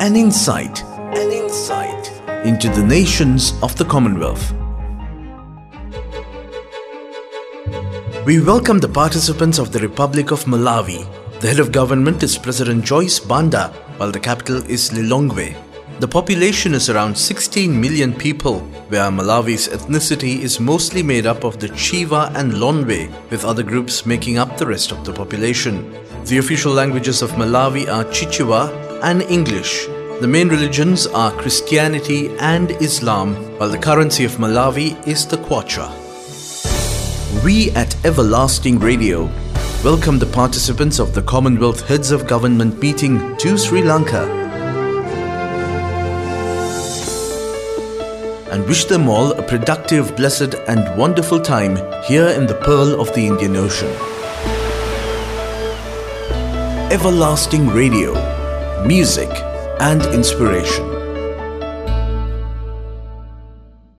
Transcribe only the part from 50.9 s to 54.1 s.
wonderful time here in the Pearl of the Indian Ocean.